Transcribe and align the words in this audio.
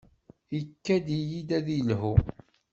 Ikad-iyi-d 0.59 1.49
ad 1.57 1.67
yelhu. 1.75 2.13